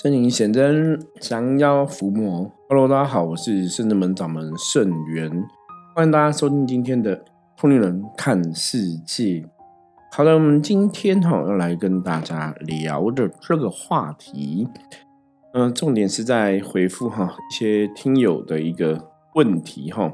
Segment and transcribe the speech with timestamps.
[0.00, 2.48] 圣灵显真，降妖伏魔。
[2.68, 5.28] Hello，大家好，我是圣智门掌门圣元，
[5.92, 7.16] 欢迎大家收听今天的
[7.56, 9.24] 《通灵人看世界》。
[10.12, 14.68] 好的，我们今天哈要来跟大家聊的这个话题，
[15.52, 19.04] 嗯，重点是在回复哈一些听友的一个
[19.34, 20.12] 问题哈。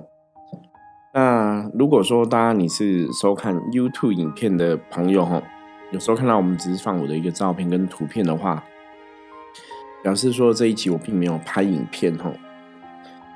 [1.13, 5.43] 那如果说大家你是收看 YouTube 影片的朋友哈，
[5.93, 8.65] 有时候看到我们只是放我的一个照片跟图片的话。
[10.05, 12.31] 表示说这一集我并没有拍影片哈，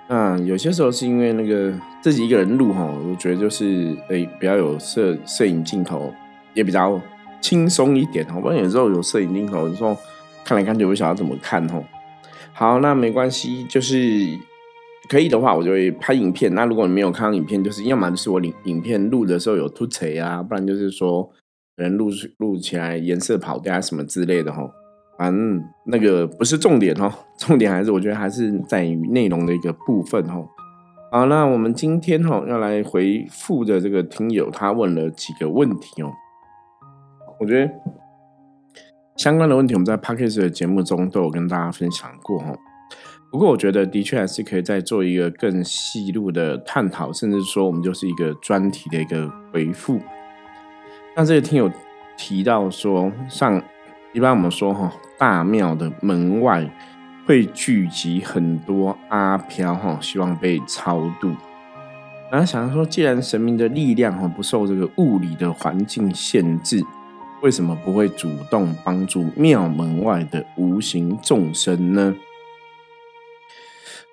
[0.07, 6.13] 那有些时候是因为那个自己一个人录哈，我觉得就是诶比较有摄摄影镜头，
[6.53, 7.01] 也比较
[7.41, 8.39] 轻松一点哈。
[8.39, 9.97] 不然有时候有摄影镜头，有时候
[10.45, 11.83] 看来看去不晓得怎么看哈。
[12.53, 13.97] 好，那没关系，就是
[15.09, 16.55] 可以的话，我就会拍影片。
[16.55, 21.31] 那如果你没有看到影片，就是要么就是我影影片录的时候有突锤啊，不然就是说
[21.77, 24.71] 人录录起来颜色跑掉啊什么之类的哈。
[25.19, 30.49] 反正那个不是重点哦，重点还是我觉得还是在于内容的一个部分哦。
[31.11, 36.13] 好，那我们今天哈要来回复的这个听友，他问了几个问题哦。
[37.41, 37.73] 我觉得
[39.17, 42.57] 相关的问题我们在 p a c k a g e 的节目中都有跟大家分享过哈。
[43.33, 49.99] 不过我觉得的确还是可以再做一个更细入的探讨，甚至说我们就是一个专题的一个回复。
[51.17, 51.69] 那这个听友
[52.17, 53.61] 提到说上。
[54.19, 56.69] 一般我们说哈，大庙的门外
[57.25, 61.33] 会聚集很多阿飘哈，希望被超度。
[62.29, 66.85] 然后想说，既然神明的力量哈不受这个物理的环境限制，
[67.43, 72.17] 为什么不会主动帮助庙门外的无形众生呢？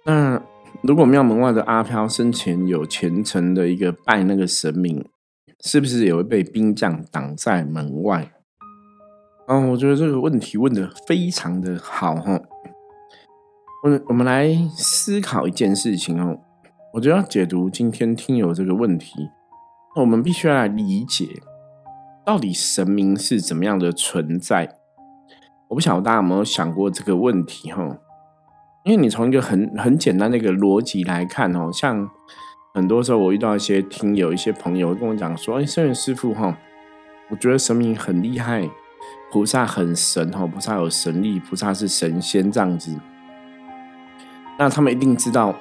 [0.03, 0.40] 那
[0.84, 5.03] 如果庙门外的阿飘生前有虔诚的一个拜那个神明，
[5.62, 8.34] 是不是也会被兵将挡在门外？
[9.48, 12.42] 嗯，我觉得这个问题问的非常的好哈。
[13.84, 16.40] 我我们来思考一件事情哦。
[16.94, 19.30] 我就要解读今天听友这个问题，
[19.97, 21.28] 我们必须要来理解
[22.25, 24.78] 到底神明是怎么样的存在。
[25.68, 27.98] 我不晓得大家有没有想过这个问题哈？
[28.84, 32.09] 因为你从一个很很简单的一个逻辑来看哦，像
[32.74, 36.58] 很多时候我遇到一些听友、一些朋友跟我讲说：“哎，圣元师傅哈，
[37.30, 38.68] 我觉得神明很厉害。”
[39.35, 42.97] 菩萨很神哈，菩萨有神力，菩萨是神仙这样子。
[44.57, 45.53] 那他们一定知道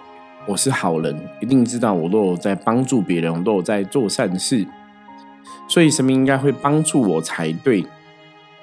[0.47, 4.65] 我是好人，一定知道我都有在帮助别人，我都有在做善事，
[5.67, 7.85] 所以神明应该会帮助我才对。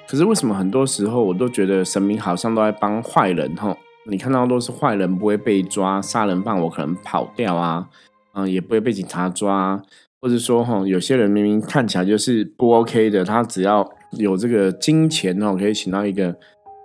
[0.07, 3.75] 可是为什么很多时候我都觉得神明好像都在帮坏人哈？
[4.09, 7.89] 你看到都是坏人不会被抓，杀人犯我可能跑掉啊，
[8.31, 9.83] 嗯，也不会被警察抓，
[10.21, 13.89] 或者说哈，有些人明明看起来就是不 OK 的，他只要。
[14.17, 16.35] 有这个金钱哦，可以请到一个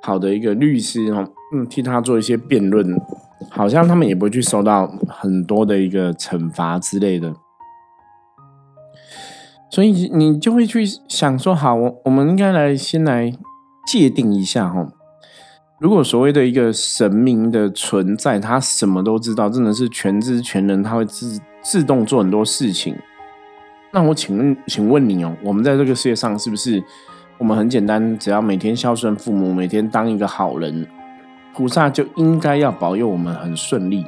[0.01, 2.97] 好的一个律师哦，嗯，替他做一些辩论，
[3.51, 7.35] 好像他们也不会去受到很多的一个惩罚之类的，
[9.69, 13.33] 所以你就会去想说，好，我我们应该来先来
[13.89, 14.87] 界定一下哈，
[15.81, 22.95] 如果所谓的一个神明的存在，他什么都知道，真的是全知全能，他会自自动做很多事情，
[23.97, 26.85] 那我请问，请问你哦，我们在这个世界上是不是？
[27.39, 30.87] 我们很简单，只要每天孝顺父母，每天当一个好人，
[31.55, 34.05] 菩萨就应该要保佑我们很顺利。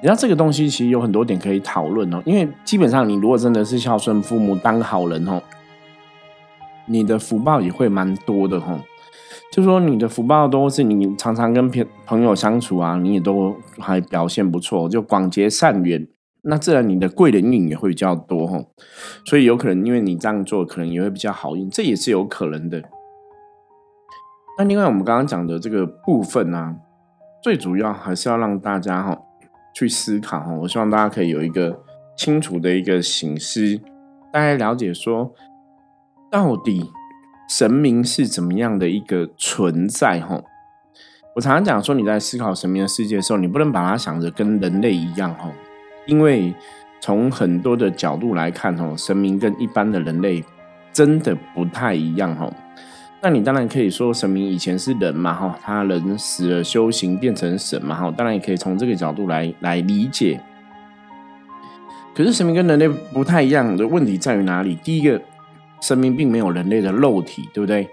[0.00, 5.42] 你知道这个东西其实有很多点可以讨论哦，因为基本上你如果真的是孝顺父母，当好人哦，
[6.84, 8.78] 你的福报也会蛮多的哦。
[9.50, 16.06] 就说你的福报都是你常常跟朋朋友相处啊，你也都还表现不错，就广结善缘。
[16.42, 18.64] 那自然你的贵人运也会比较多哈，
[19.24, 22.82] 所以有可能因为你这样做，可能也会比较好运，这也是有可能的。
[24.56, 26.76] 那另外我们刚刚讲的这个部分呢，
[27.42, 29.18] 最主要还是要让大家哈
[29.74, 31.80] 去思考哈，我希望大家可以有一个
[32.16, 33.80] 清楚的一个醒思，
[34.32, 35.32] 大家了解说
[36.30, 36.90] 到底
[37.48, 40.42] 神明是怎么样的一个存在哈。
[41.36, 45.52] 我常常讲说你在思考神明的世界的时候，你不能把它想着跟人类一样哈。
[46.08, 46.52] 因为
[47.00, 50.42] 从很多的角度来看，哦，神明跟一般的人类
[50.92, 52.52] 真的不太一样，哦。
[53.20, 60.40] 那你当然可以说神明以前是人嘛，哈，他人死了修行变成神嘛，哈，当然也可以从这个角度来来理解。
[62.14, 64.74] 可是神明跟人类不太一样的问题在于哪里？
[64.76, 65.20] 第一个，
[65.80, 67.86] 神明并没有人类的肉体，对不对？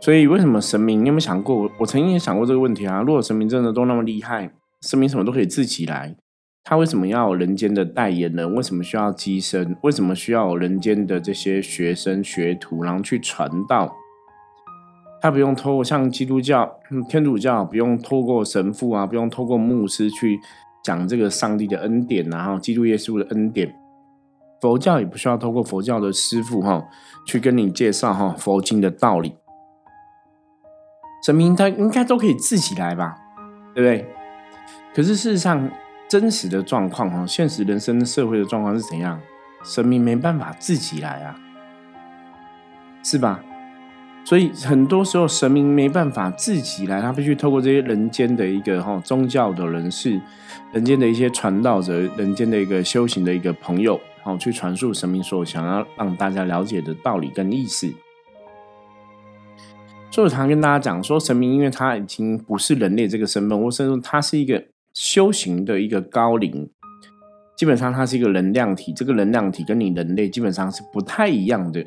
[0.00, 1.02] 所以为什么神明？
[1.02, 1.70] 你有没有想过？
[1.78, 3.02] 我曾经也想过这个问题啊。
[3.02, 4.50] 如果神明真的都那么厉害，
[4.82, 6.14] 神明什么都可以自己来。
[6.62, 8.54] 他为什么要有人间的代言人？
[8.54, 9.76] 为什么需要机身？
[9.82, 13.96] 为什么需要人间的这些学生学徒，然后去传道？
[15.22, 16.78] 他不用透过像基督教、
[17.08, 20.38] 天主教不用透过神父啊，不用透过牧师去
[20.84, 23.74] 讲这个上帝的恩典，然后基督耶稣的恩典。
[24.60, 26.86] 佛教也不需要透过佛教的师傅哈
[27.26, 29.34] 去跟你介绍哈佛经的道理。
[31.24, 33.16] 神明他应该都可以自己来吧，
[33.74, 34.06] 对不对？
[34.94, 35.70] 可是事实上，
[36.10, 39.20] 真实的状况哈，现实人生社会的状况是怎样？
[39.62, 41.38] 神明没办法自己来啊，
[43.04, 43.40] 是吧？
[44.24, 50.20] 所以很多时候神明没办法自己来，他必须透过这些人间的一个哈宗教的人士、
[50.72, 57.88] 人间的一些传道者、人间的一个修行的一个朋友，好去传述神明所想要让大家了解的道理跟意思。
[60.10, 66.68] 所以我常跟大家讲说，神明因为他已经不是人类这个身份，或甚至他是一个修行的一个高龄，
[67.56, 71.84] 基本上它是一个能量体，这个能量体跟你人类基本上是不太一样的。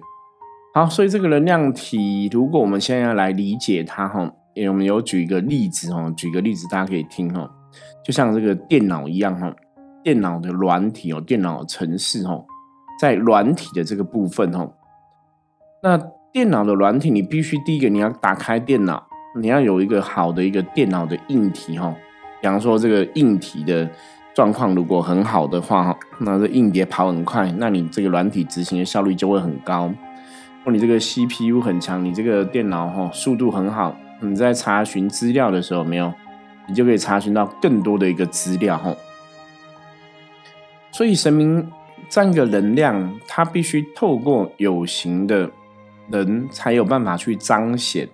[0.74, 4.34] 好，所以这个能量体，如果我们现在要来理解它，哈，
[4.68, 7.48] 我们有举一个例子，哈，举个例子，大家可以听，哈，
[8.04, 9.54] 就像这个电脑一样，哈，
[10.04, 12.44] 电脑的软体哦，电脑程式，哈，
[13.00, 14.68] 在软体的这个部分，哈，
[15.84, 15.96] 那
[16.32, 19.06] 电脑的软体，你必须第一个你要打开电脑，
[19.40, 21.96] 你要有一个好的一个电脑的硬体，哈，
[22.44, 23.90] 比方说这个硬体的
[24.34, 29.90] 状况如果很好的话，那这硬碟跑很快，那你这个软体执行的效率就会很高。
[30.66, 36.14] 或你这个 CPU 很强，你这个电脑哈速度很好，你在查询资料的时候没有，
[36.68, 38.94] 你就可以查询到更多的一个资料哈。
[40.92, 41.66] 所以神明
[42.10, 45.50] 这样一个能量，它必须透过有形的
[46.12, 48.06] 人才有办法去彰显。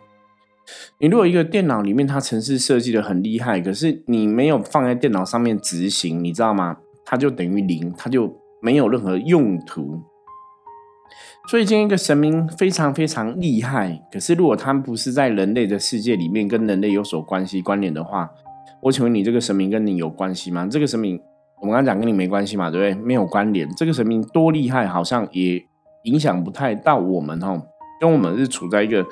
[1.00, 6.78] 你如果一个电脑里面它程式设计的很厉害，可是你没有放在电脑上面执行，你知道吗？
[7.06, 10.02] 它就等于零，它就没有任何用途。
[11.50, 18.30] 所以，今天一个神明非常非常厉害，可是如果他不是在人类的世界里面跟人类有所关系关联的话，
[18.84, 20.68] 我请问你，这个神明跟你有关系吗？
[20.70, 21.20] 这个神明，
[21.60, 23.04] 我们刚讲跟你没关系嘛，对不对？
[23.04, 23.68] 没有关联。
[23.76, 25.60] 这个神明多厉害，好像也
[26.04, 27.60] 影响不太到我们哦，
[28.00, 29.06] 跟我们是处在一个，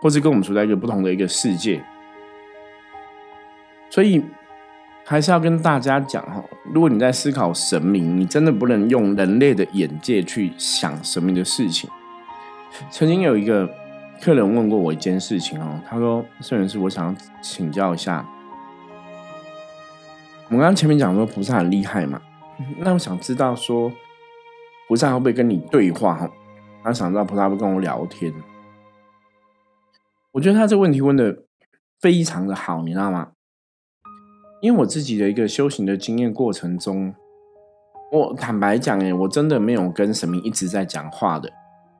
[0.00, 1.84] 或是跟我们处在一个不同的一个世界，
[3.90, 4.22] 所以。
[5.06, 6.42] 还是要跟大家讲哈，
[6.72, 11.90] 如果你在思考神明，你真的不能用人类的眼界去想神明的事情。
[12.90, 13.68] 曾经有一个
[14.22, 18.26] 客人问过我一件事情哦，他说：“圣元师，我想要请教一下，
[20.48, 22.18] 我们刚刚前面讲说菩萨很厉害嘛，
[22.78, 23.92] 那我想知道说
[24.88, 26.30] 菩萨会不会跟你对话哈？
[26.84, 28.32] 他想知道菩萨会跟我聊天。
[30.32, 31.44] 我觉得他这个问题问的
[32.00, 33.32] 非常的好，你知道吗？”
[34.60, 37.14] 因为我自己的一个修行的经验过程中，
[38.12, 41.50] 我坦白讲，哎，我真的没有跟神明一直在讲话的。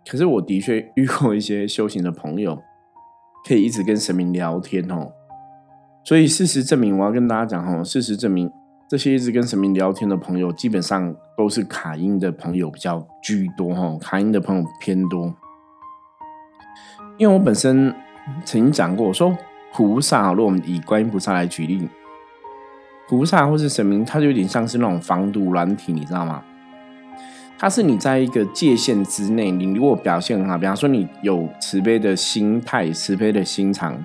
[0.08, 2.62] 可是我的确遇过一些修行的朋友，
[3.46, 5.12] 可以一直跟神明聊天哦。
[6.04, 8.50] 所以事实证明，我要跟大家讲哦，事实证明，
[8.88, 15.34] 这些一直跟神明聊天的朋友，基本上都是卡因的朋友比较居多哈，卡因的朋友偏多。
[17.16, 17.94] 因为我本身
[18.44, 19.36] 曾经讲过，说
[19.72, 21.88] 菩萨，如果我们以观音菩萨来举例。
[23.08, 26.42] 菩萨或是神明，它就有点像是那种防毒软体，你知道吗？
[27.58, 34.02] 它是你在一个界限之内，你如果表现很好，比方说你有慈悲的心态、慈悲的心肠，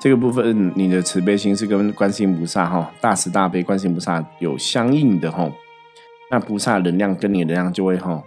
[0.00, 5.52] 这个部分你的慈悲心是跟观世音菩萨哈大慈大悲观世音菩萨有相应的哈，
[6.30, 8.24] 那菩萨能量跟你能量就会哈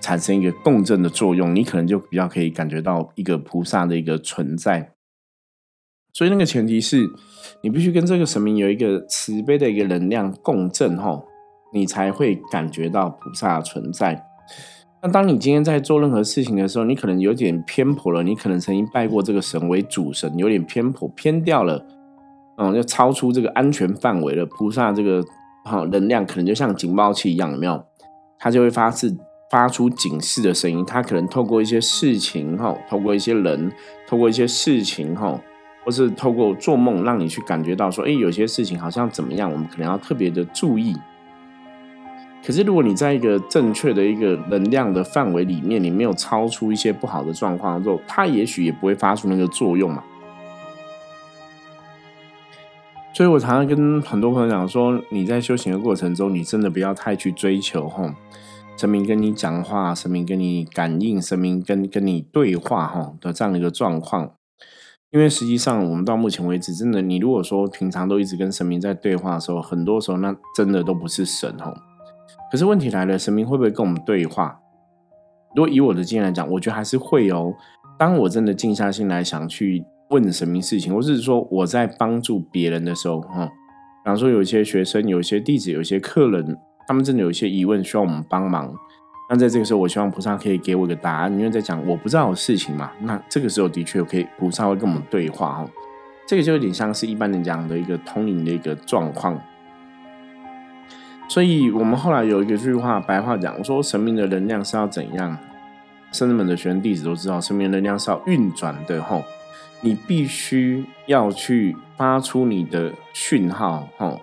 [0.00, 4.92] 产生一个共振的作用，你可能就比较可以感觉到一个菩萨的一个存在。
[6.12, 7.10] 所以那个前提是，
[7.62, 11.20] 你必须跟这个神明有一个慈悲的一个能量共振，哈，
[11.72, 14.27] 你才会感觉到菩萨的存在。
[15.00, 21.86] 那当你今天在做任何事情的时候，你可能有点偏颇了，你可能曾经拜过这个神为主神，有点偏颇偏掉了，
[22.56, 24.44] 嗯，就超出这个安全范围了。
[24.44, 25.22] 菩萨这个
[25.64, 27.80] 哈能量可能就像警报器一样，有没有？
[28.40, 29.16] 它就会发自
[29.50, 30.84] 发出警示的声音。
[30.84, 33.70] 它可能透过一些事情，哈，透过一些人，
[34.08, 35.40] 透过一些事情，哈。
[35.84, 40.94] 或是透过做梦让你去感觉到说，哎，有些事情好像怎么样，我们可能要特别的注意。
[42.44, 50.02] 可是如果你在一个正确的一个能量的范围里面，你没有超出一些不好的状况之后，它也许也不会发出那个作用嘛。
[53.12, 58.14] 所以我常常跟很多朋友讲说，你在修行的过程中，你真的不要太去追求哈，
[58.76, 64.34] 神明跟你讲话，神明跟你感应，神明跟跟你对话哈的这样的一个状况。
[65.10, 71.74] 因为实际上，我们到目前为止，真的，你如果说平常都一直跟神明在对话的时候，很多时候那真的都不是神哦。
[72.50, 74.58] 可是问题来了，神明会不会跟我们对话？
[75.54, 77.54] 如果以我的经验来讲，我觉得还是会哦。
[77.98, 88.72] 当我真的静下心来想去问神明事情，或是说我在帮助别人的时候，哈，比方说有一些学生、有一些弟子、有一些客人，他们真的有一些疑问需要我们帮忙。
[89.30, 92.90] 那在这个时候，我希望菩萨可以给我一个答案，因为在讲我不知道的事情嘛。
[93.00, 95.68] 那这个时候的确可以，菩萨会跟我们对话哦。
[96.26, 99.38] 这个就有点像是一般人讲的一个通灵的一个状况。
[101.28, 105.38] 所以我们后来有一个句话，白话讲我说，神明的能量是要怎样？
[106.10, 109.22] 圣人们的学生弟子都知道，神明能量是要运转的哈。
[109.82, 114.18] 你必须要去发出你的讯号哈，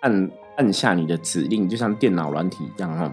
[0.00, 3.12] 按按下你的指令，就像电脑软体一样哈。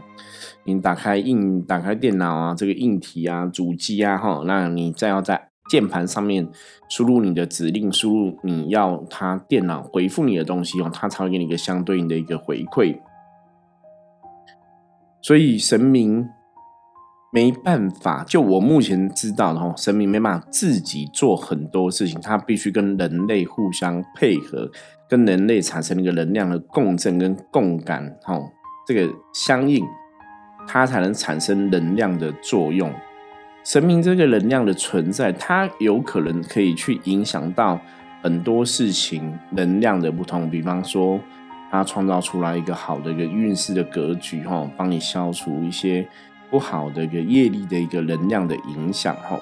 [0.63, 6.47] 你打开硬打开电脑啊，这个硬体啊，主机啊哈，那你再要在键盘上面
[6.88, 12.95] 输入你的指令，输入你要它电脑回复你的东西哦，它才会给你一个相对应的一个回馈。
[15.21, 16.29] 所以神明
[17.33, 24.71] 没办法，就我目前知道的哈，神明没办法自己做很多事情，他必须跟人类互相配合，
[25.09, 28.50] 跟人类产生一个能量的共振跟共感，吼，
[28.88, 29.86] 这个相应，
[30.67, 32.89] 它才能产生能量的作用。
[33.65, 37.81] 神明这个能量的存在，它有可能可以去影响到
[38.21, 41.19] 很多事情能量的不同，比方说。
[41.69, 46.07] 它创造出来一个好的一个运势的格局，哈，帮你消除一些
[46.50, 49.39] 不好的一个业力的一个能量的影响，哈。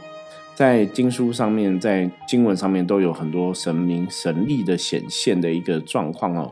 [0.56, 6.52] 在经书上面，在经文上面都有很多神明神力的显现的一个状况，哦。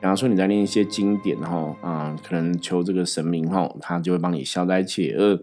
[0.00, 5.36] 比方说你在念一些经典，哈，啊，可能求这个神明，哈，他就会帮你消灾解厄；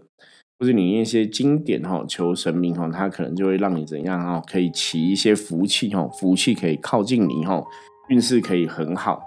[0.60, 7.64] 或者你念一些经典，哈，求神明，哈，他可能就会让你怎样，哈，可以起一些福气，哈，福气可以靠近你，哈，
[8.08, 9.20] 运势可以很好。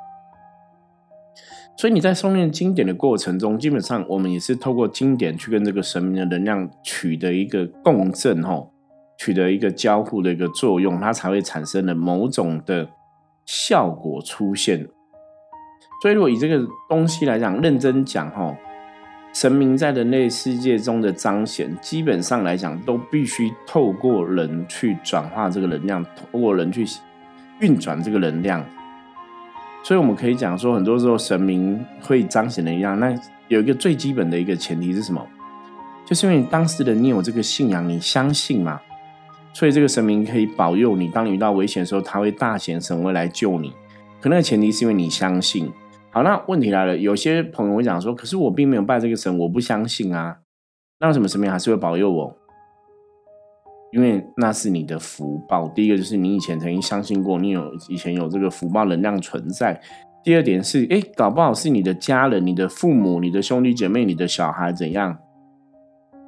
[1.77, 8.71] 所以你在诵念经典的过程中，基本上我们也是透过经典去跟这个神明的能量取得一个共振，吼，
[9.17, 12.87] 取得一个交互的一个作用，它才会产生了某种的
[13.45, 14.87] 效果出现。
[16.01, 18.55] 所以，如果以这个东西来讲，认真讲，吼，
[19.33, 26.85] 神明在人类世界中的彰显，基本上来讲，都必须透过人去转化这个能量，透过人去
[27.59, 28.65] 运转这个能量。
[29.85, 32.99] 所以我们可以讲说，很多时候神明会彰显的一样。
[32.99, 33.15] 那
[33.49, 35.23] 有一个最基本的一个前提是什么？
[36.07, 38.81] 就是因为你当时的你有这个信仰，你相信嘛，
[39.53, 41.07] 所以这个神明可以保佑你。
[41.09, 43.71] 当你遇到危险的时候，他会大显神威来救你。
[44.19, 45.71] 可那个前提是因为你相信。
[46.09, 50.37] 好，那问题来了，有些朋友会讲说，可是我并没有拜这个神，我不相信啊。
[50.99, 52.35] 那为什么神明还是会保佑我？
[53.95, 55.69] 因为那是你的福报。
[55.69, 59.79] 第一个就是你以前曾经相信过，你有以前有这个福报能量存在。
[60.21, 65.17] 第二点是，哎，搞不好是你的家人、你的父母、你的兄弟姐妹、你的小孩怎样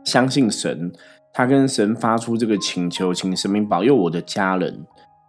[0.06, 0.94] 相信神，
[1.34, 4.86] 他跟神发出这个请求，请神明保佑我的家人。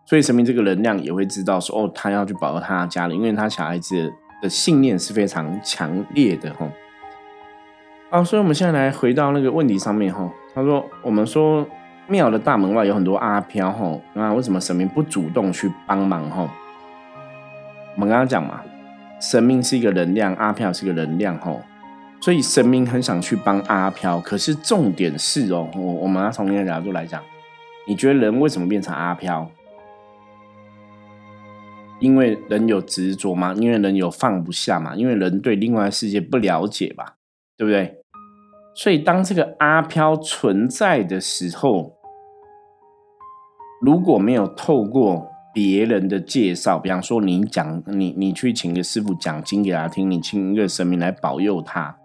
[0.07, 6.71] 所以神明这个能量也会知道说，哦，他要去保佑他的家人，因为他小孩子的信念是非常强烈的，哈。
[8.11, 10.33] 好，所以我们现在来回到那个问题上面，哈。
[10.55, 11.67] 他说，我们说。
[12.09, 16.49] 庙的大门外有很多阿飘吼，那为什么神明不主动去帮忙吼？
[17.95, 18.63] 我们刚刚讲嘛，
[19.21, 21.61] 神明是一个能量，阿飘是一个能量吼，
[22.21, 24.19] 所以神明很想去帮阿飘。
[24.21, 27.23] 可是重点是哦，我我们要从另一个角度来讲，
[27.87, 29.51] 你觉得人为什么变成阿飘？
[32.01, 33.55] 因为人有执着吗？
[33.59, 34.95] 因为人有放不下嘛？
[34.95, 37.17] 因为人对另外世界不了解吧？
[37.59, 37.97] 对不对？
[38.75, 41.98] 所以当这个阿飘存在的时候。
[43.81, 51.97] 如果没有透过别人的介绍，比方说你讲你你去请个师傅讲经给他听，你请一个神明来保佑他，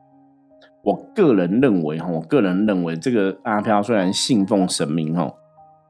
[0.83, 5.33] 我个人认为哈，我个人认为这个阿飘虽然信奉神明哦，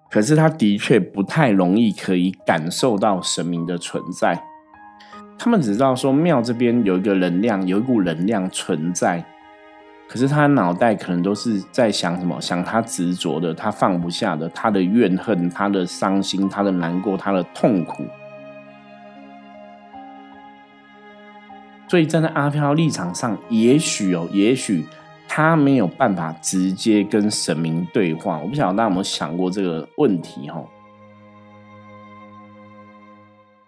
[0.09, 4.41] 可是他的确不太容易可以感受到神明的存在。
[5.37, 9.25] 他们只知道说庙这边有一个能量，有一股能量存在。
[10.13, 12.39] 可是他脑袋可能都是在想什么？
[12.39, 18.05] 想他执着的，他放不下的，他的怨恨，他的伤心，他的难过，他的痛苦。
[21.87, 24.85] 所以站在阿飘立场上，也许哦，也许
[25.27, 28.37] 他没有办法直接跟神明对话。
[28.37, 30.47] 我不晓得大家有没有想过这个问题？
[30.47, 30.63] 哈，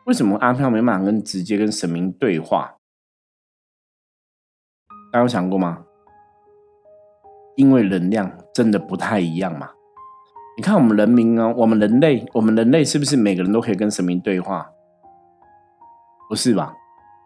[0.03, 2.75] 为什么阿飘没办法跟直接跟神明对话？
[5.11, 5.85] 大家有想过吗？
[7.55, 9.69] 因为能量真的不太一样嘛？
[10.57, 14.67] 你看我们人民哦，我们人类，我们人类是不是每个人都可以跟神明对话？
[16.29, 16.73] 不是吧？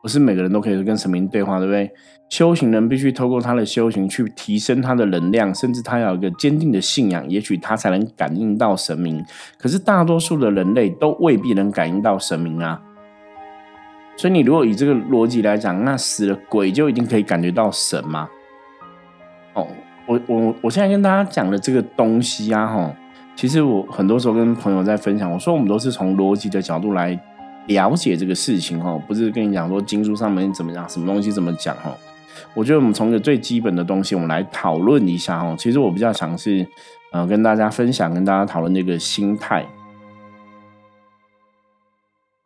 [0.02, 1.92] 不是每个人都可以跟神明对话，对不对？
[2.30, 9.24] 修行人必须透过他的修行去提升他的能量，甚至他要有一个坚定的信仰，也许他才能感应到神明。
[9.58, 12.82] 可是大多数的人类都未必能感应到神明啊。
[14.16, 18.30] 所以你如果以这个逻辑来讲，那死了鬼就一定可以感觉到神吗？
[19.54, 19.68] 哦，
[20.10, 22.96] 我我我现在跟大家讲的这个东西啊，哈，
[23.36, 27.18] 其实我很多时候跟朋友在分享，我说我们都是从逻辑的角度来。
[27.68, 31.96] 了解这个事情哈，不是跟你讲说经书上面怎么讲，什么东西怎么讲哈。
[32.56, 35.56] 我觉得我们从一个最基本的东西，我们来讨论一下哈。
[35.56, 36.66] 其实我比较想是
[37.12, 39.64] 呃跟大家分享，跟大家讨论这个心态。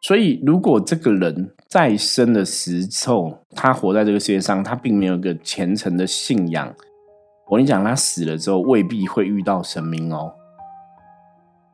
[0.01, 6.73] 所以，如果这个人再生的时候，他活在这个世界上，他并没有一个虔诚的信仰，
[7.47, 10.33] 我跟你讲，他死了之后未必会遇到神明哦。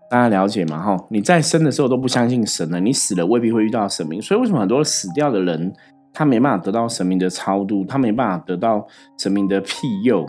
[0.09, 0.81] 大家了解吗？
[0.81, 4.19] 哈，你在生的时候都不相信神了，你死了未必会遇到神明。
[4.21, 5.71] 所以为什么很多死掉的人，
[6.11, 10.27] 他没办法得到神明的超度，他没办法得到神明的庇佑？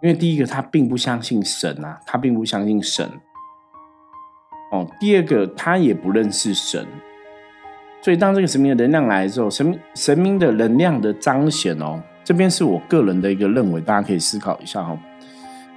[0.00, 3.08] 因为第一个，他并不相信神啊，他并不相信神。
[4.70, 6.86] 哦，第二个，他也不认识神。
[8.00, 14.98] 所以当这个神明的能量来的时候，神神明的能量的彰显哦，这边是我个人的一个认为，大家可以思考一下哈。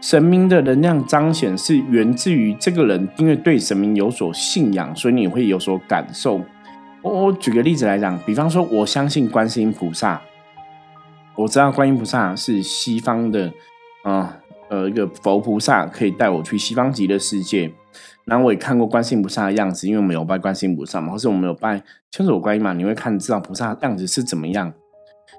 [0.01, 6.39] 神明的能量彰显是源自于这个人，因为对神明有所信仰，所以你会有所感受。
[7.01, 10.21] 我我举个例子来讲，比方说，我相信观世音菩萨，
[11.35, 13.51] 我知道观音菩萨是西方的
[14.03, 14.37] 啊，
[14.69, 17.71] 呃，一个佛菩萨，可以带我去西方极乐世界。
[18.25, 24.71] 然后我也看过观世音菩萨的样子，因为我们有拜观世音菩萨嘛，或是我们有拜千手观音嘛，你会看知道菩萨的样子是怎么样。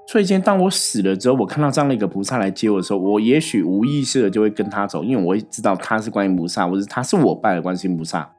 [0.09, 8.31] 所以今天当我死了之后，我看到这样的一个菩萨来接我的时候，我也许无意识的就会跟他走，因为我会知道他是观音菩萨，或者他是我拜的观音菩萨，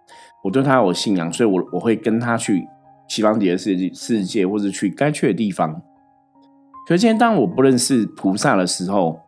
[0.43, 2.65] 我对他有信仰，所以我我会跟他去
[3.09, 5.81] 西方极乐世界世界，或者去该去的地方。
[6.87, 9.19] 可是今天当我不认识菩萨的时候，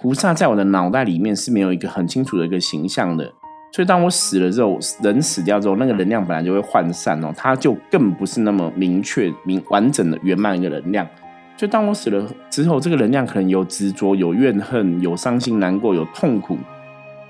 [0.00, 3.32] 菩萨在我的脑袋里面是没有一个很清楚的一个形象的，
[3.72, 11.04] 所以当我死了之后，人死掉之后，那个能量本来就会涣散哦，它就更不是那么明确、明完整的圆满一个能量。
[11.56, 16.58] 就当我死了之后，这个能量可能有执着、有怨恨、有伤心难过、有痛苦，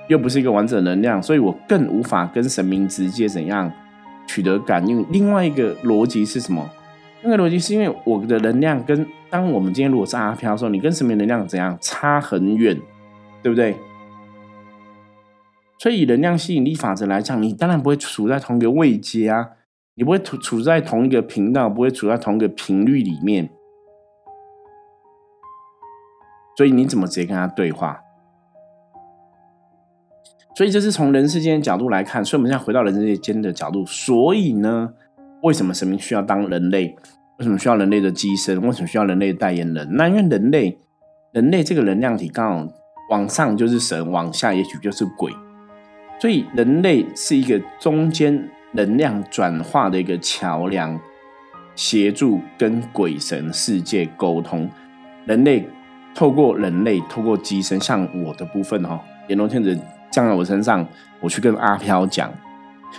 [0.09, 3.71] 又不是一个完整能量，所以我更无法跟神明直接怎样
[4.27, 5.05] 取得感应。
[5.11, 6.69] 另外一个逻辑是什么？
[7.23, 12.79] 那个逻辑是因为我的能量跟当我们今天如果是阿飘的时候，你跟神明能量怎样差很远，
[13.43, 13.77] 对不对？
[15.79, 19.51] 所以以能量吸引力法则来讲，你当然不会处在同一个位阶啊，
[19.97, 23.51] 你不会处处在同一个频道，不会处在同一个频率里面。
[26.57, 28.01] 所以你怎么直接跟他对话？
[30.57, 32.25] 所以这是从人世间的角度来看。
[32.25, 33.85] 所以我们现在回到人世间的角度。
[33.85, 34.93] 所以呢，
[35.43, 36.95] 为什么神明需要当人类？
[37.39, 38.61] 为什么需要人类的机身？
[38.63, 39.89] 为什么需要人类的代言人？
[39.97, 40.79] 那因为人类，
[41.33, 42.73] 人类这个能量体刚好
[43.11, 45.33] 往上就是神，往下也许就是鬼。
[46.21, 51.01] 所以人类是一个中间能量转化的一个桥梁，
[51.75, 54.71] 协助跟鬼神世界沟通。
[55.27, 55.69] 人类。
[56.15, 59.77] 透过人类，透过机身，像我的部分哈，阎罗天子
[60.11, 60.87] 降在我身上，
[61.21, 62.33] 我去跟阿飘讲。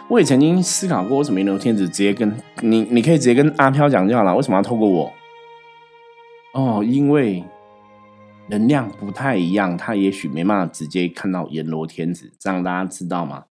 [0.09, 5.13] 我也曾经思考过，为什么阎罗天子直接跟你，你可以直接跟阿飘讲就好了，为什么要透过我？
[6.53, 7.43] 哦，因为
[8.49, 13.45] 能量不太一样，他也许没办法直接看到阎罗天子，这样大家知道吗？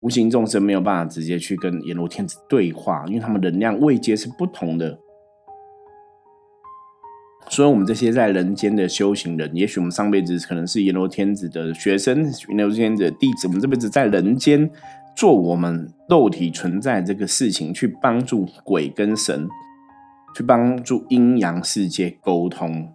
[0.00, 4.98] 无形众生没有办法直接去跟阎罗天子对话，因为他们能量位阶是不同的。
[7.48, 13.46] 所以，我们这些在人间的修行人，也许我们上辈子可能是阎罗天子的学生，阎罗天子的弟子。
[13.46, 14.68] 我们这辈子在人间
[15.16, 19.48] 做我们肉体存在这个事情，去帮助鬼跟神，
[20.36, 22.92] 去帮助阴阳世界沟通。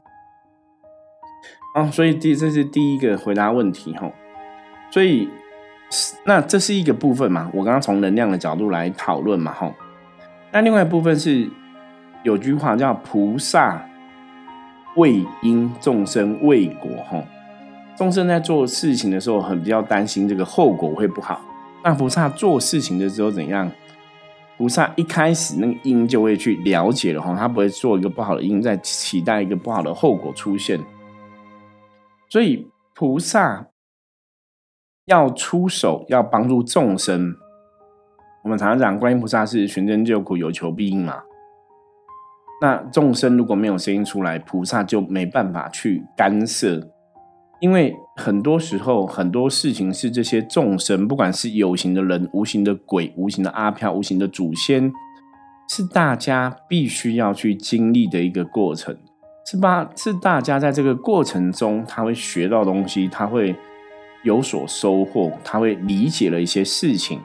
[1.73, 4.11] 啊，所以第这是第一个回答问题哈。
[4.91, 5.29] 所以，
[6.25, 7.49] 那这是一个部分嘛？
[7.53, 9.73] 我刚刚从能量的角度来讨论嘛，哈。
[10.51, 11.49] 那另外一部分是
[12.23, 13.87] 有句话叫菩萨。
[14.97, 17.23] 为因众生为果，哈，
[17.95, 21.41] 众生在做事情的时候，很比较担心这个后果会不好。
[21.83, 23.71] 那菩萨做事情的时候怎样？
[24.57, 30.79] 菩萨一开始那个因就会去了解了，哈，他不会做一个不好的因，在期待一个不好的后果出现。
[32.29, 33.67] 所以菩萨
[35.05, 37.35] 要出手，要帮助众生。
[38.43, 41.23] 我们常常讲，观音菩萨是寻真救苦，有求必应嘛。
[42.61, 46.79] 那众生如果没有声音出来，菩萨就没办法去干涉，
[47.59, 54.93] 因为很多时候很多事情是这些众生，不管是有形的人、无形的鬼、无形的阿飘、无形的祖先，
[55.67, 58.95] 是大家必须要去经历的一个过程，
[59.47, 59.89] 是吧？
[59.95, 63.55] 是大家在这个过程中，他会学到东西，他会
[64.21, 67.19] 有所收获，他会理解了一些事情。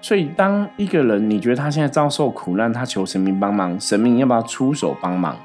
[0.00, 5.36] 所以，当一个人你觉得他现在遭受苦难，他求神明帮忙，神明要不要出手帮忙？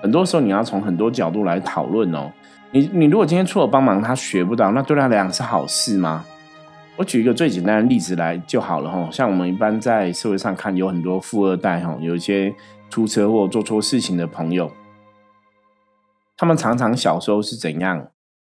[0.00, 2.30] 很多时候，你要从很多角度来讨论哦。
[2.70, 6.24] 你你如果今天出手帮忙，他学不到，那对他来讲是好事吗？
[6.96, 9.08] 我举一个最简单的例子来就好了哈。
[9.10, 12.54] 像我们一般在社会上看，有很多富二代哈，有一些
[12.88, 14.70] 出车祸做错事情的朋友，
[16.36, 18.08] 他们常常小时候是怎样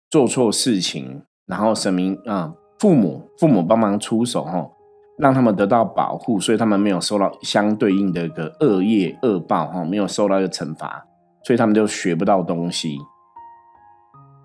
[0.10, 4.70] 做错事情，然后神明啊，父母父母帮忙出手哈。
[5.18, 11.06] 让他们得到保护，所以他们没有受到相对应的一个恶业恶报哈，没有受到一个惩罚，
[11.44, 12.98] 所以他们就学不到东西。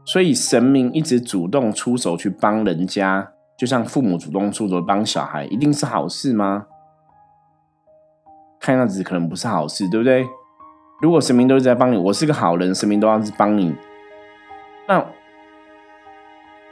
[0.05, 6.67] 所以神明一直主动出手去帮人家，就像父母主动出手帮小孩，一定是好事吗？
[8.59, 10.27] 看样子可能不是好事，对不对？
[11.01, 13.75] 如果神明都是在帮你，我是个好人，神明都要是帮你，
[14.89, 15.05] 那。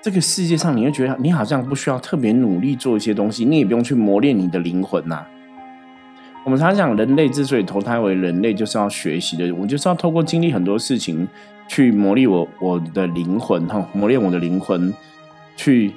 [0.03, 5.27] 这个世界上，你会觉得你好像不需要特别努力做一些东西，你也不用去磨练你的灵魂呐。
[6.43, 9.53] 我们常讲，人类之所以投胎为人类，就是要学习的。
[9.55, 11.29] 我就是要透过经历很多事情，
[11.69, 14.95] 去磨砺我我的灵魂哈，磨练我的灵魂，
[15.55, 15.93] 去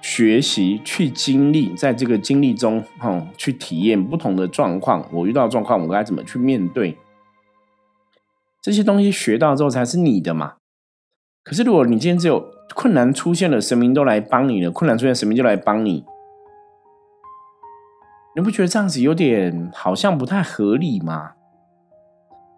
[0.00, 5.06] 学习，去经历，在这个经历中哈，去体验不同的状况。
[5.12, 6.96] 我遇到状况，我该怎么去面对？
[8.62, 10.54] 这些东西学到之后，才是你的嘛。
[11.44, 14.70] 可是，如果你今天只有困难出现了，神明都来帮你了。
[14.70, 16.04] 困难出现，神明就来帮你，
[18.36, 21.32] 你不觉得这样子有点好像不太合理吗？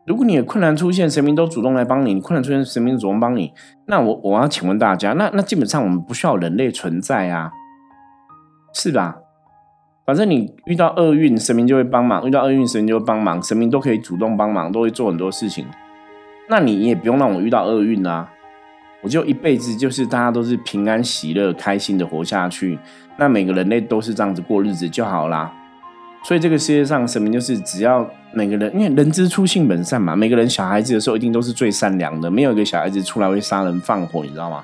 [0.07, 3.53] 如果你的困难出现，神明都主动来帮你；你困难出现，神明主动帮你，
[3.87, 7.53] 那我我要请问大家，那那基本上我们不需要人类存在啊，
[8.75, 9.19] 是吧？
[10.07, 13.41] 反正你遇到厄运，神明就会帮忙；遇到厄运，神明就会帮忙。
[13.41, 15.65] 神明都可以主动帮忙，都会做很多事情。
[16.49, 18.29] 那你也不用让我遇到厄运啊。
[19.03, 22.79] 我就一辈子就是大家都是平安喜乐、开心的活下去，
[23.19, 25.53] 那每个人类都是这样子过日子就好啦。
[26.23, 34.63] 所以这个世界上，神明就是只要每个人，因为人之初性本善嘛，每个人小孩子的时候一定都是最善良的，没有一个小孩子出来会杀人放火，你知道吗？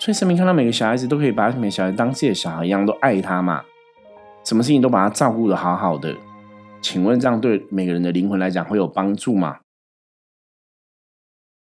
[0.00, 3.62] 所以神明看到每个小孩子都可以把每个小孩当自己的小孩一样，都爱他嘛，
[4.44, 6.16] 什么事情都把他照顾的好好的。
[6.82, 9.58] 请问这样对每个人的灵魂来讲会有帮助吗？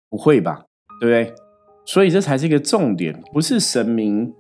[0.10, 0.64] 不会吧，
[1.02, 1.36] 对不对？
[1.86, 4.32] 所以这才是一个重点，不是神明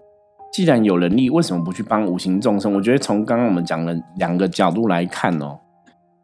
[0.54, 2.74] 既然有能力，为什么不去帮无形众生？
[2.74, 5.60] 我觉得从刚刚我们讲的两个角度来看哦，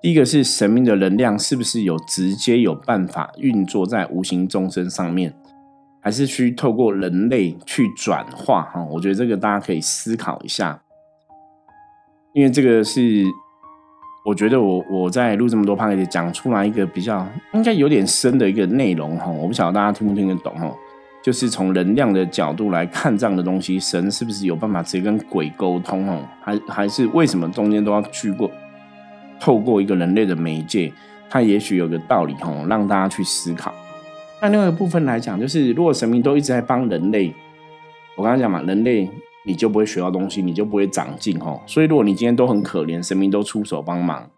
[0.02, 5.34] 第一个是神明的能量是不是有直接有办法运作在无形众生上面，
[6.02, 8.64] 还是需透过人类去转化？
[8.74, 10.82] 哈，我觉得这个大家可以思考一下，
[12.34, 13.24] 因为这个是
[14.26, 20.72] 我觉得我我在录这么多 p o 讲出来一个比较应该有点深的一个内容哈，我不晓得大家听不听得懂哈。
[21.24, 26.08] 就是从能量的角度来看这样的东西，神是不是有办法直接跟鬼沟通？
[26.08, 28.50] 哦，还还是为什么中间都要去过
[29.40, 30.94] 透过一个人类的媒介？
[31.30, 33.74] 它也许有个道理，哦，让大家去思考。
[34.42, 37.34] 那另外一部分来讲，就是如果神明都一直在帮人类，
[38.16, 39.10] 我刚刚讲嘛，人类
[39.46, 41.60] 你就不会学到东西，你就不会长进，哦。
[41.66, 44.30] 所以如果你今天都很可怜，神明都出手帮忙，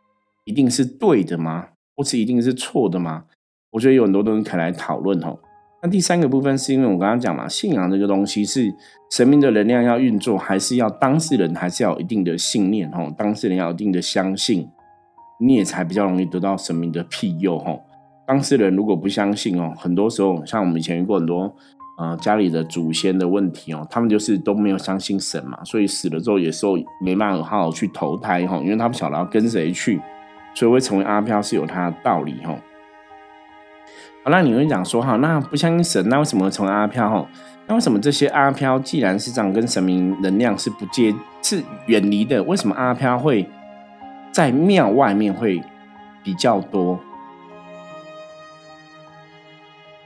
[0.46, 1.68] 一定是对的吗？
[1.96, 3.26] 或是一定是错的吗？
[3.72, 5.38] 我觉得有很多东西可以来讨论，哦。
[5.82, 8.74] 那第三个部分是因为我刚刚讲嘛，信仰这个东西是
[9.10, 14.68] 神明的能量要运作，还是要当事人还是要有一定的信念哦，当事人要有一定的相信，
[15.40, 17.80] 你也才比较容易得到神明的庇佑哦。
[18.28, 21.56] 当事人如果不相信哦，很多时候像我们以前遇过很多
[21.98, 30.00] 呃家里的祖先的问题哦，他们就是都没有相信神嘛，所以死了之后也候没办法好好去投胎哈，因为他不晓得要跟谁去，
[30.54, 32.54] 所以会成为阿飘是有他的道理哈。
[34.30, 37.28] 那你会讲说哈，那不相信神，那为什么成为阿飘哈？
[37.68, 42.42] 那为什么这些阿飘既然是这样，跟神明能量是不接、是远离的？
[42.44, 43.48] 为什么阿飘会
[44.32, 45.62] 在庙外面会
[46.24, 47.00] 比较多？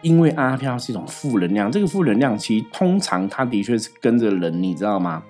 [0.02, 5.24] 因为阿飘是一种负能量，这个负能量其实通常它的确是跟着人，你知道吗？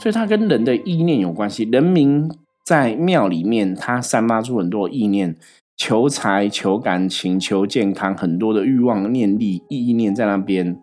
[0.00, 1.62] 所以它跟人的意念有关系。
[1.70, 2.28] 人民
[2.64, 5.36] 在庙里面，它散发出很多意念。
[5.84, 10.80] 求财、求感情、求健康，很多的欲望、念力、意念在那边，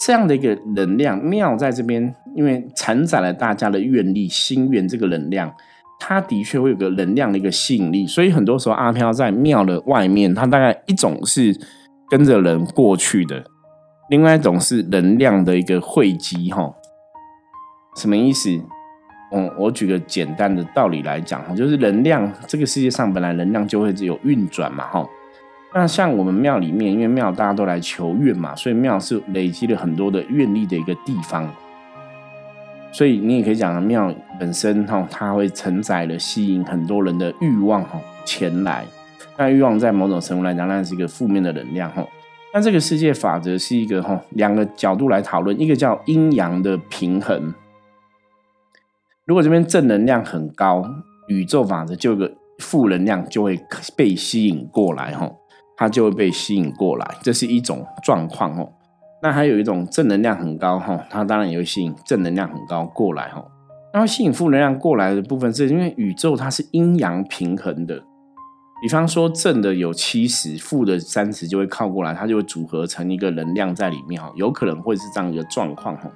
[0.00, 5.54] 这样的一个能量庙在这边，因为承载了大家的愿力、心愿，这个能量，
[6.00, 8.08] 它的确会有个能量的一个吸引力。
[8.08, 11.56] 所以很多时候阿飘在庙的外面，它大概一种是
[12.10, 13.44] 跟着人过去的，
[14.10, 16.50] 另外一种是能量的一个汇集。
[16.50, 16.74] 哈，
[17.94, 18.50] 什么意思？
[19.30, 25.06] 嗯，我举个简单的道理来讲哈，就是能量这个世界上本来能量就会有运转嘛哈。
[25.74, 31.46] 那像我们庙里面，因为庙大家都来求愿嘛，所以庙是累积了很多的愿力的一个地方。
[32.90, 38.82] 所以你也可以讲，庙本身哈，它会承载了吸引很多人的欲望哈前来。
[39.36, 42.02] 那欲望在某种程度来讲，那是一个负面的能量哈。
[42.54, 47.52] 那这个世界法则是一个哈两个角度来讨论，一个叫阴阳的平衡。
[49.28, 50.82] 如果这边正能量很高，
[51.26, 53.60] 宇宙法则就个负能量就会
[53.94, 55.30] 被吸引过来哈，
[55.76, 58.72] 它就会被吸引过来，这是一种状况哦。
[59.22, 63.44] 那还有一种正能量很高哈，它当然也会吸引正能量很高过来哈。
[63.92, 68.02] 然后吸引负能量过来的部分，是因为宇宙它是阴阳平衡的。
[68.80, 76.10] 比方说正的有七十，负的三十就会靠过来，它就会组合成一个能量在里面哈，有可能会是这样一个状况哈。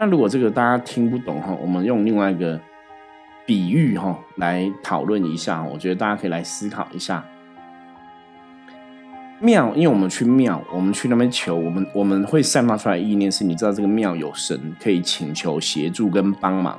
[0.00, 2.58] 那如果这个大家听不懂哈，我们用另外一个
[3.44, 7.22] 比喻哈来讨论一下，我觉得大家可以来思考一下。
[9.40, 16.78] 庙，因为我们去庙，我们去那边求，我们我们会散发出来意念是，你知道这个庙有神，可以请求协助跟帮忙，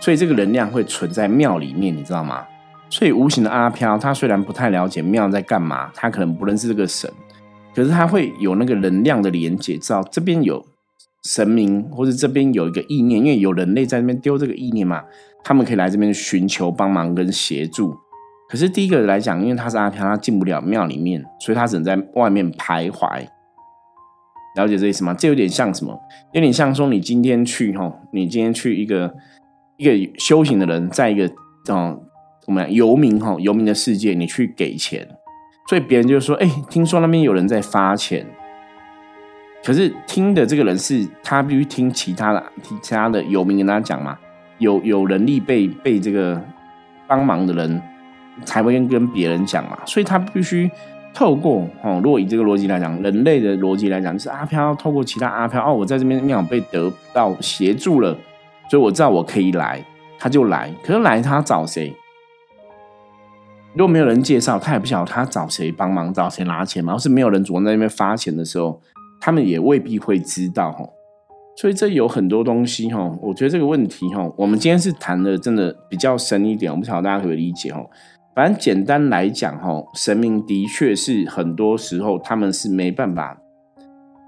[0.00, 2.46] 所以这个能量会存在庙里面，你知道吗？
[2.88, 7.12] 所以无形的阿飘，他虽然不太了解庙在干嘛，他可能不认识这个神，
[7.74, 10.64] 可是他会有那个能量的连接，知道这边有
[11.22, 15.02] 神明，或者这边有一个意念，因为有人类在那边丢这个意念嘛，
[15.44, 17.94] 他们可以来这边寻求帮忙跟协助。
[18.48, 23.26] 可是第一个来讲，因为他是阿飘，他进不了庙里面，所以他只能在外面徘徊。
[24.56, 25.14] 了解这意思吗？
[25.14, 25.98] 这有点像什么？
[26.32, 29.14] 有点像说你今天去哈，你今天去一个
[29.76, 31.26] 一个修行的人，在一个
[31.68, 32.02] 哦，
[32.46, 35.08] 我们游民哈，游民的世界，你去给钱，
[35.68, 38.26] 所以别人就说：“哎，听说那边有人在发钱。”
[39.64, 42.42] 可是听的这个人是他必须听其他的
[42.82, 44.18] 其他的游民跟他讲嘛，
[44.58, 46.40] 有有能力被被这个
[47.06, 47.82] 帮忙的人。
[48.46, 50.68] 才会跟跟别人讲嘛，所以他必须
[51.12, 58.16] 透过哦，如果以这个逻辑来讲，人类的逻辑来讲，就是阿飘透过其他阿飘哦，我在这边庙被得到协助了，
[58.70, 59.84] 所以我知道我可以来，
[60.18, 60.72] 他就来。
[60.82, 61.94] 可是来他找谁？
[63.74, 66.94] 如果没有人介绍，他也不晓得他找谁帮忙，找谁拿钱嘛。
[66.94, 68.80] 要是没有人主动在那边发钱的时候，
[69.24, 70.84] 他们也未必会知道哈。
[71.54, 77.80] 所以这有很多东西哈，我觉得这个问题哈，我们今天是谈的真的比较深一点，我不晓得大家可不可以理解哈。
[78.34, 83.38] 反正简单来讲，哈，神明的确是很多时候他们是没办法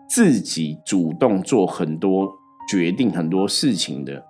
[0.09, 2.30] 自己主动做很多
[2.70, 4.22] 决定、很多事情的，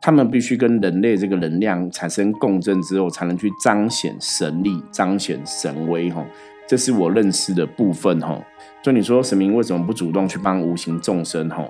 [0.00, 6.24] 他们必须跟人类这个能量产生共振之后，才能去彰显神力、彰显神威，哈，
[6.70, 8.40] 这是我认识的部分，哈。
[8.80, 11.66] 就你说神明为什么不主动去帮无形众生，哈？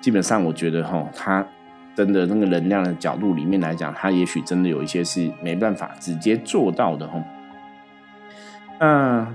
[0.00, 1.46] 基本上我觉得，哈，他。
[1.96, 7.22] 真的那个能量的角度里面来讲，他也许真的有一些是没办法直接做到的哈。
[8.80, 9.32] 那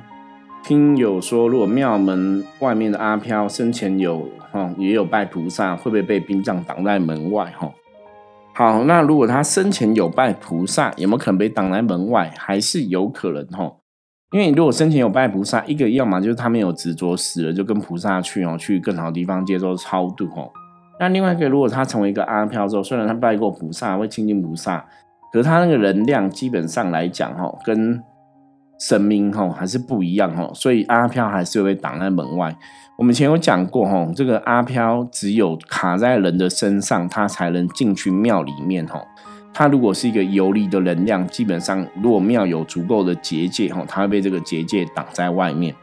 [0.61, 7.71] 听有说，如果庙门外面的阿飘生前有哈也有拜菩萨，会不会被兵将挡在门外哈？
[8.53, 12.29] 好，那如果他生前有拜菩萨，有没有可能被挡在门外？
[12.37, 13.71] 还是有可能哈？
[14.31, 20.51] 因为如果生前有拜菩萨，一个要么就是他没有执着死了，就跟菩萨去哦，去更好的地方接受超度哦。
[20.99, 24.85] 那另外一个，如果他成为一个阿飘之后，虽然他拜过菩萨，会亲近菩萨，
[25.33, 28.03] 可是他那个能量基本上来讲，哈，跟
[28.79, 32.55] 神明哈还是不一样哈，所以阿飘还是会被挡在门外。
[32.99, 39.01] 我们以前有讲过哈，这个阿飘只有卡在人的身上，他才能进去庙里面哈。
[39.53, 45.75] 他如果是一个游离的能量，基本上如果庙有足够的结界哈，他会被这个结界挡在外面。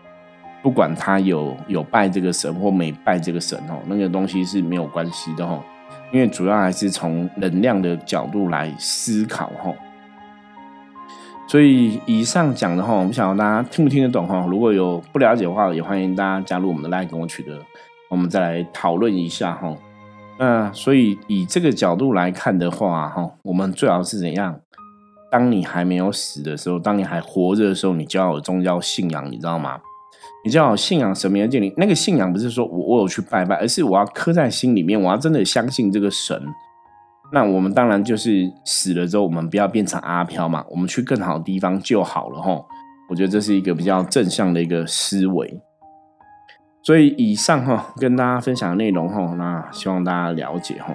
[0.62, 5.62] 不管他有有拜这个神或没拜这个神哦，那个东西是没有关系的哦，
[6.10, 9.72] 因为主要还是从能量的角度来思考哈。
[11.48, 14.44] 所以以上讲的话，我不晓得大家听不听得懂哈。
[14.48, 17.60] 如果有不了解的话，也欢迎大家加入我们的 Line 跟我取得，
[18.08, 19.72] 我们再来讨论一下哈。
[20.38, 24.60] 那所以以这个角度来看的话哈，我们最好是怎样？
[25.30, 29.78] 当你还没有死的时候，当你还活着的时候，你就要有宗教信仰，你知道吗？
[30.44, 36.40] 你叫信仰神明的建立，那个信仰不是说我我有去拜拜，而是我要刻在心里面，我要真的相信这个神。
[37.32, 42.64] 那我们当然就是死了之后，我们不要变成阿飘嘛，我们去更好的地方就好了哈。
[43.08, 45.60] 我觉得这是一个比较正向的一个思维。
[46.86, 50.94] 所以以上哈跟大家分享的内容哈，那希望大家了解哈。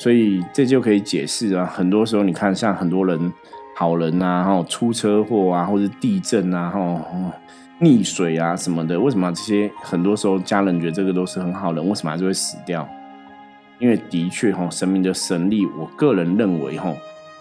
[0.00, 3.32] 所以这就可以解释啊，很多时候你看像很多人
[3.76, 7.32] 好人啊，哈出车祸啊，或者地震啊，哈。
[7.80, 12.88] 溺水啊什么的，为什么这些很多时候家人觉得这个都是很好人，为什么还是会死掉？
[13.78, 16.92] 因为的确哈，神明的神力，我个人认为哈，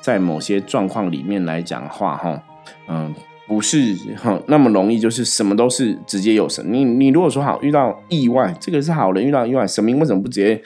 [0.01, 2.41] 在某些状况里面来讲话哈，
[2.87, 3.13] 嗯，
[3.51, 6.65] 不是哈那么容易，就是什么都是直接有神。
[6.71, 10.61] 你你如果说好遇到意外，这个是好人遇到意外，神明为什么不直接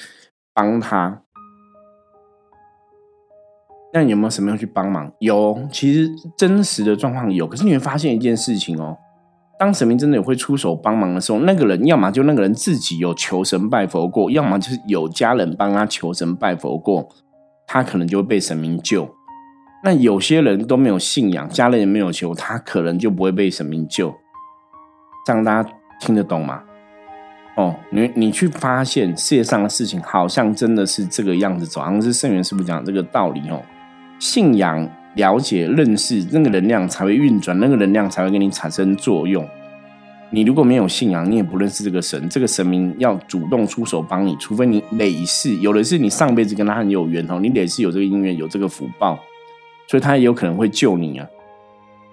[0.54, 1.24] 帮他？
[3.92, 5.12] 那有没有什么要去帮忙？
[5.18, 8.96] 有，其实真实的状况有，可是你会发现一件事情哦。
[9.58, 17.10] 当神明真的有会出手帮忙的时候，那个人要么就那个人自己有求神拜佛过，要么就是有家人帮他求神拜佛过，
[17.66, 19.10] 他可能就会被神明救。
[19.86, 24.14] 那有些人都没有信仰，家人也没有求，他可能就不会被神明救。
[25.26, 25.70] 这样大家
[26.02, 26.64] 听得懂吗？
[27.56, 33.62] 哦，你你去发现世界上的事情，好像真的是这个样子走，好像是圣元师傅讲这个道理哦。
[34.20, 34.90] 信仰。
[35.16, 39.48] 了解、认识那个能量才会运转，那个能量才会给你产生作用。
[40.30, 49.18] 你如果没有信仰，你也不认识这个神，这个神明要主动出手帮你，除非你累世有的是你上辈子跟他很有缘哦，你累世有这个因缘，有这个福报，
[49.88, 51.28] 所以他也有可能会救你啊。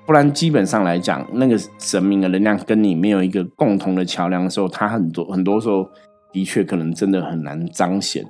[0.04, 5.88] 不然基本上来讲，那个神明的能量跟你没有一个共同的桥梁的时候，他很多很多时候
[6.32, 8.24] 的确可能真的很难彰显。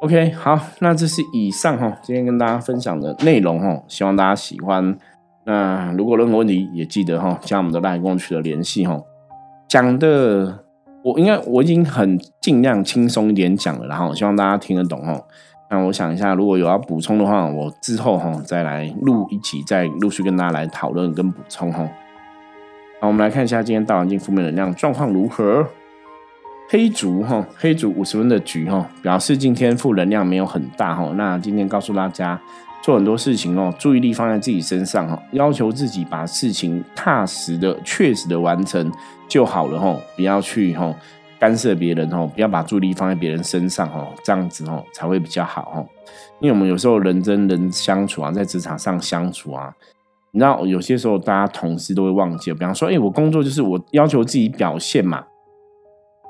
[0.00, 4.98] OK，好，那这是以上哈，今天跟大家分享的内容哈，希望大家喜欢。
[5.44, 9.00] 那如果任何问题，也记得哈，加我们的赖工取得联系哈。
[9.68, 10.64] 讲的
[11.04, 15.20] 我应该我已经很尽量轻松一点讲了，然后希望大家听得懂哈。
[15.68, 21.88] 那我想一下，如果有要补充的话，我之后哈再来录一起，再陆续跟大家来讨论跟补充哈。
[23.00, 25.66] 好，我们来看一下今天大环境负面能量状况如何。
[26.68, 31.12] 黑竹哈，黑竹五十分的局哈，表示今天负能量没有很大哈。
[31.16, 32.40] 那今天告诉大家，
[32.82, 38.90] 做很多事情哦，注意力放在自己身上哈，要求自己把事情踏实的、确实的完成
[39.28, 40.92] 就好了哈，不要去哈
[41.38, 45.86] 干涉别人哦，不要把注意力放在别人身上哦，这样子哦才会比较好哦。
[46.40, 49.74] 因为我们有时候人跟人相处啊，在职场上相处啊，
[50.32, 55.24] 你知道有些时候大家同事都会忘记，比方说，哎，我工作就是我要求自己表现嘛。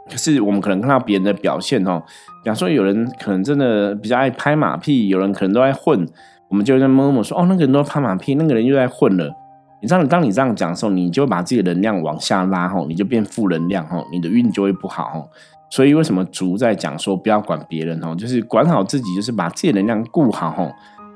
[0.08, 2.00] 可是我们可能看到别人的表现哦，
[2.44, 6.06] 比方说有人可能真的比较爱拍马屁，有人可能都在混，
[6.48, 9.34] 我们就在默默说哦，那个人都拍马屁，那个人又在混了。
[9.80, 15.28] 你知道，当你这样讲的时候，你就把自己的能量往下拉吼，你就变负能量吼，你的运就会不好吼。
[15.68, 20.72] 所以为什么竹在讲说不要管别人吼，就是管好自己，就是把自己的能量顾好吼。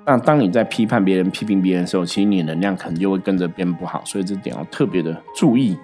[0.06, 5.76] 那当你在批判别人、批评别人的时候，其实你的能量可能就会跟着变不好，所以这点要特别的注意。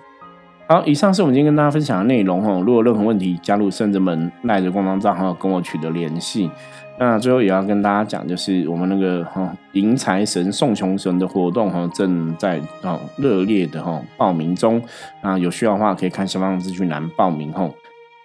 [0.69, 2.51] 好，以上是我们今天跟大家分享的内容哈。
[2.59, 6.51] 如果有任何问题，加入圣者门赖着官方账号跟我取得联系。
[6.99, 14.83] 那最后也要跟大家讲，就是我们那个哈迎财神送穷神的活动哈，正在哦热烈的哈报名中。
[15.23, 17.71] 那有需要的话，可以看下方资讯栏报名哈。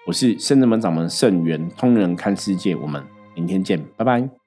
[0.07, 3.03] 我是圣人门掌门圣元，通人看世界，我们
[3.35, 4.40] 明天见，拜拜。